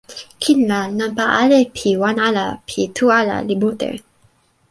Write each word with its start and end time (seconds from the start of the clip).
kin 0.41 0.59
la, 0.69 0.79
nanpa 0.97 1.23
ale 1.41 1.59
pi 1.75 1.89
wan 2.01 2.17
ala 2.27 2.45
pi 2.67 2.81
tu 2.95 3.05
ala 3.19 3.35
li 3.47 3.55
mute. 3.61 3.89